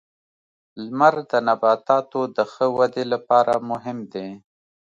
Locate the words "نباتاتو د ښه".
1.47-2.65